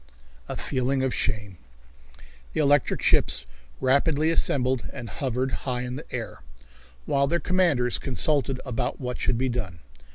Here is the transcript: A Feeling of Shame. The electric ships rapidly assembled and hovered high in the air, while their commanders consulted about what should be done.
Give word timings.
A 0.49 0.55
Feeling 0.57 1.03
of 1.03 1.13
Shame. 1.13 1.59
The 2.53 2.59
electric 2.59 3.03
ships 3.03 3.45
rapidly 3.79 4.31
assembled 4.31 4.89
and 4.91 5.07
hovered 5.07 5.51
high 5.51 5.83
in 5.83 5.95
the 5.95 6.11
air, 6.11 6.41
while 7.05 7.27
their 7.27 7.39
commanders 7.39 7.99
consulted 7.99 8.59
about 8.65 8.99
what 8.99 9.19
should 9.19 9.37
be 9.37 9.47
done. 9.47 9.77